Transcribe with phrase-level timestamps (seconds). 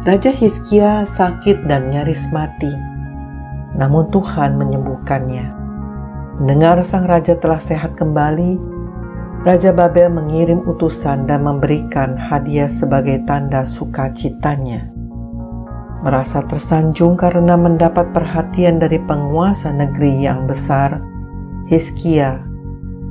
[0.00, 2.72] Raja Hizkia sakit dan nyaris mati,
[3.76, 5.52] namun Tuhan menyembuhkannya.
[6.40, 8.56] Mendengar sang raja telah sehat kembali,
[9.44, 14.88] Raja Babel mengirim utusan dan memberikan hadiah sebagai tanda sukacitanya.
[16.00, 20.96] Merasa tersanjung karena mendapat perhatian dari penguasa negeri yang besar,
[21.68, 22.40] Hizkia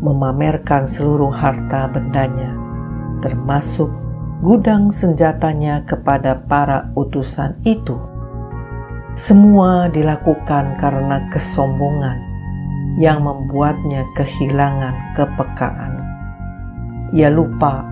[0.00, 2.56] memamerkan seluruh harta bendanya,
[3.20, 4.07] termasuk
[4.38, 7.98] gudang senjatanya kepada para utusan itu.
[9.18, 12.22] Semua dilakukan karena kesombongan
[13.02, 15.98] yang membuatnya kehilangan kepekaan.
[17.10, 17.82] Ia lupa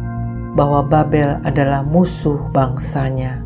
[0.55, 3.43] bahwa Babel adalah musuh bangsanya.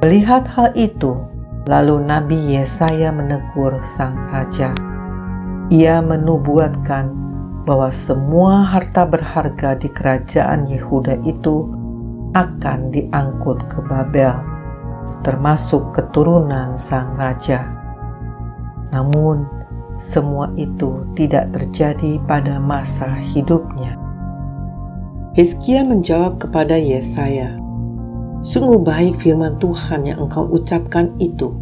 [0.00, 1.20] Melihat hal itu,
[1.68, 4.72] lalu Nabi Yesaya menegur sang raja.
[5.68, 7.12] Ia menubuatkan
[7.68, 11.79] bahwa semua harta berharga di kerajaan Yehuda itu
[12.30, 14.38] akan diangkut ke Babel,
[15.26, 17.66] termasuk keturunan sang raja.
[18.94, 19.46] Namun,
[19.98, 23.98] semua itu tidak terjadi pada masa hidupnya.
[25.34, 27.58] Hizkia menjawab kepada Yesaya,
[28.40, 31.52] Sungguh baik firman Tuhan yang engkau ucapkan itu,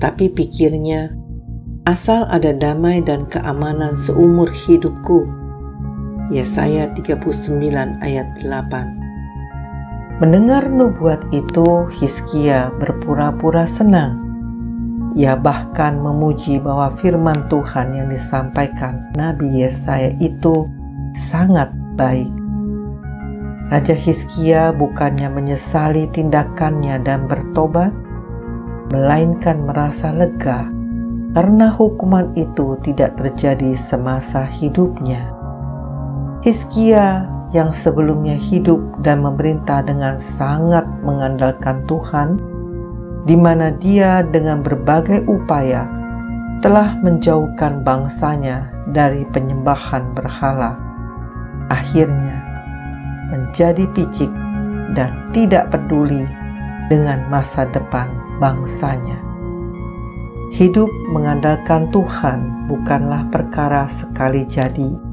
[0.00, 1.12] tapi pikirnya,
[1.84, 5.28] asal ada damai dan keamanan seumur hidupku.
[6.32, 7.60] Yesaya 39
[8.00, 9.01] ayat 8
[10.22, 14.22] Mendengar nubuat itu, Hizkia berpura-pura senang.
[15.18, 20.70] Ia bahkan memuji bahwa firman Tuhan yang disampaikan Nabi Yesaya itu
[21.10, 22.30] sangat baik.
[23.66, 27.90] Raja Hizkia bukannya menyesali tindakannya dan bertobat,
[28.94, 30.70] melainkan merasa lega
[31.34, 35.41] karena hukuman itu tidak terjadi semasa hidupnya.
[36.42, 42.42] Hizkia yang sebelumnya hidup dan memerintah dengan sangat mengandalkan Tuhan,
[43.22, 45.86] di mana dia dengan berbagai upaya
[46.58, 50.74] telah menjauhkan bangsanya dari penyembahan berhala.
[51.70, 52.42] Akhirnya
[53.30, 54.30] menjadi picik
[54.98, 56.26] dan tidak peduli
[56.90, 58.10] dengan masa depan
[58.42, 59.22] bangsanya.
[60.50, 65.11] Hidup mengandalkan Tuhan bukanlah perkara sekali jadi,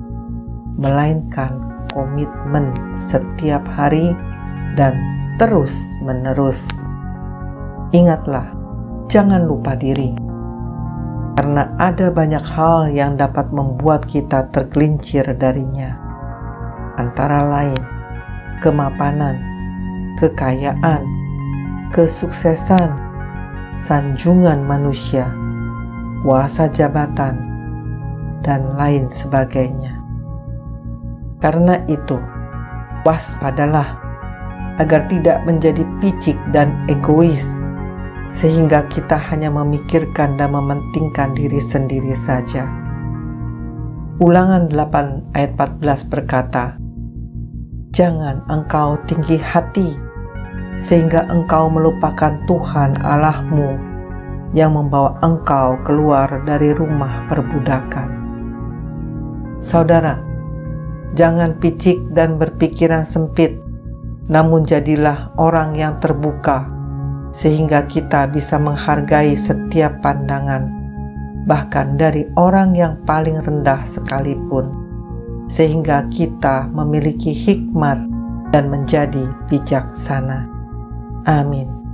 [0.80, 1.60] melainkan
[1.92, 4.16] komitmen setiap hari
[4.80, 4.96] dan
[5.36, 6.72] terus-menerus.
[7.92, 8.48] Ingatlah,
[9.12, 10.16] jangan lupa diri,
[11.36, 16.00] karena ada banyak hal yang dapat membuat kita tergelincir darinya,
[16.96, 17.80] antara lain
[18.64, 19.40] kemapanan,
[20.20, 21.04] kekayaan,
[21.96, 22.92] kesuksesan,
[23.80, 25.32] sanjungan manusia,
[26.22, 27.40] kuasa jabatan,
[28.44, 30.09] dan lain sebagainya.
[31.40, 32.20] Karena itu,
[33.08, 33.96] waspadalah
[34.80, 37.60] agar tidak menjadi picik dan egois,
[38.28, 42.68] sehingga kita hanya memikirkan dan mementingkan diri sendiri saja.
[44.20, 46.76] Ulangan 8 ayat 14 berkata,
[47.96, 49.96] Jangan engkau tinggi hati,
[50.76, 53.80] sehingga engkau melupakan Tuhan Allahmu
[54.52, 58.08] yang membawa engkau keluar dari rumah perbudakan.
[59.60, 60.29] Saudara,
[61.18, 63.58] Jangan picik dan berpikiran sempit,
[64.30, 66.70] namun jadilah orang yang terbuka,
[67.34, 70.70] sehingga kita bisa menghargai setiap pandangan,
[71.50, 74.70] bahkan dari orang yang paling rendah sekalipun,
[75.50, 77.98] sehingga kita memiliki hikmat
[78.54, 80.46] dan menjadi bijaksana.
[81.26, 81.89] Amin.